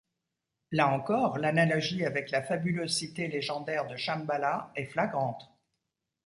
Là 0.71 0.87
encore, 0.87 1.37
l’analogie 1.37 2.05
avec 2.07 2.31
la 2.31 2.41
fabuleuse 2.41 2.89
cité 2.97 3.27
légendaire 3.27 3.85
de 3.85 3.95
Shamballa 3.97 4.71
est 4.75 4.85
flagrante. 4.85 5.55